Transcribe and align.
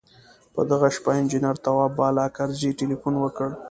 په 0.53 0.61
دغه 0.69 0.87
شپه 0.95 1.11
انجنیر 1.19 1.55
تواب 1.65 1.91
بالاکرزی 1.99 2.71
تیلفون 2.79 3.13
وکړ. 3.19 3.47